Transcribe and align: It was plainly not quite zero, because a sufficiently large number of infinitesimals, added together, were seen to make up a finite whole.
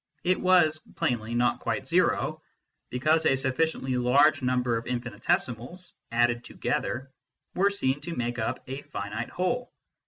It 0.23 0.41
was 0.41 0.79
plainly 0.95 1.35
not 1.35 1.59
quite 1.59 1.87
zero, 1.87 2.41
because 2.89 3.27
a 3.27 3.35
sufficiently 3.35 3.97
large 3.97 4.41
number 4.41 4.75
of 4.75 4.87
infinitesimals, 4.87 5.93
added 6.11 6.43
together, 6.43 7.11
were 7.53 7.69
seen 7.69 8.01
to 8.01 8.15
make 8.15 8.39
up 8.39 8.63
a 8.67 8.81
finite 8.81 9.29
whole. 9.29 9.71